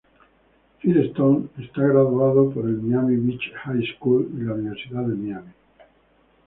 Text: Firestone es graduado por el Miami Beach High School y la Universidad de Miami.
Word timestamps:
Firestone 0.81 1.49
es 1.59 1.71
graduado 1.73 2.49
por 2.49 2.65
el 2.65 2.77
Miami 2.81 3.17
Beach 3.17 3.51
High 3.65 3.85
School 3.95 4.31
y 4.35 4.41
la 4.45 4.55
Universidad 4.55 5.03
de 5.03 5.13
Miami. 5.13 5.51